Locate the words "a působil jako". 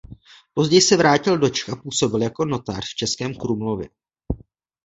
1.69-2.45